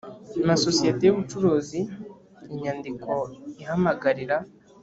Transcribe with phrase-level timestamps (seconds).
[0.43, 1.79] amasosiyete y ubucuruzi
[2.51, 3.11] inyandiko
[3.61, 4.37] ihamagarira